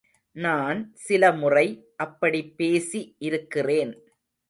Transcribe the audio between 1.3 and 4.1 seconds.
முறை அப்படிப் பேசி இருக்கிறேன்.